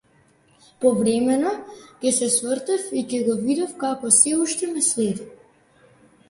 [0.85, 1.51] Повремено
[2.05, 5.29] ќе се свртев и ќе го видев како сѐ уште ме следи.